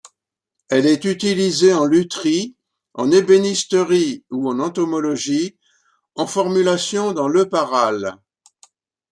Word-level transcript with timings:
Elle 0.69 0.87
est 0.87 1.05
utilisée 1.05 1.75
en 1.75 1.85
lutherie, 1.85 2.55
en 2.95 3.11
ébénisterie 3.11 4.25
ou 4.31 4.49
en 4.49 4.59
entomologie 4.59 5.59
en 6.15 6.25
formulation 6.25 7.11
dans 7.13 7.27
l'Euparal. 7.27 8.17